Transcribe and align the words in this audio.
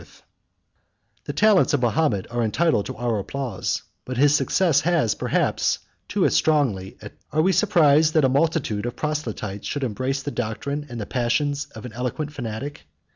]The 1.25 1.33
talents 1.33 1.75
of 1.75 1.81
Mahomet 1.83 2.25
are 2.31 2.41
entitled 2.41 2.87
to 2.87 2.95
our 2.97 3.19
applause; 3.19 3.83
but 4.03 4.17
his 4.17 4.33
success 4.33 4.81
has, 4.81 5.13
perhaps, 5.13 5.77
too 6.07 6.27
strongly 6.31 6.97
attracted 7.03 7.03
our 7.03 7.05
admiration. 7.33 7.37
Are 7.37 7.41
we 7.43 7.51
surprised 7.51 8.13
that 8.15 8.25
a 8.25 8.29
multitude 8.29 8.87
of 8.87 8.95
proselytes 8.95 9.67
should 9.67 9.83
embrace 9.83 10.23
the 10.23 10.31
doctrine 10.31 10.87
and 10.89 10.99
the 10.99 11.05
passions 11.05 11.65
of 11.75 11.85
an 11.85 11.93
eloquent 11.93 12.33
fanatic? 12.33 12.87